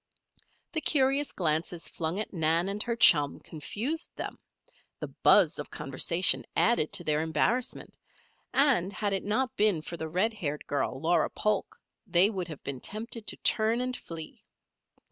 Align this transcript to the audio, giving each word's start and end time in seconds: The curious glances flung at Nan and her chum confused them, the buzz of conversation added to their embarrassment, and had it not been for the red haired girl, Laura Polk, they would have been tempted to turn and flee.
The 0.73 0.81
curious 0.81 1.31
glances 1.31 1.87
flung 1.87 2.19
at 2.19 2.33
Nan 2.33 2.67
and 2.69 2.81
her 2.81 2.95
chum 2.95 3.39
confused 3.39 4.09
them, 4.15 4.39
the 4.99 5.09
buzz 5.09 5.59
of 5.59 5.69
conversation 5.69 6.43
added 6.55 6.91
to 6.93 7.03
their 7.03 7.21
embarrassment, 7.21 7.95
and 8.51 8.91
had 8.91 9.13
it 9.13 9.23
not 9.23 9.55
been 9.55 9.83
for 9.83 9.97
the 9.97 10.09
red 10.09 10.33
haired 10.33 10.65
girl, 10.65 10.99
Laura 10.99 11.29
Polk, 11.29 11.79
they 12.07 12.31
would 12.31 12.47
have 12.47 12.63
been 12.63 12.79
tempted 12.79 13.27
to 13.27 13.35
turn 13.43 13.79
and 13.79 13.95
flee. 13.95 14.43